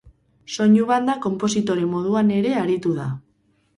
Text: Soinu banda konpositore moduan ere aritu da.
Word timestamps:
Soinu 0.53 0.87
banda 0.91 1.15
konpositore 1.27 1.85
moduan 1.91 2.33
ere 2.39 2.59
aritu 2.63 2.95
da. 3.03 3.07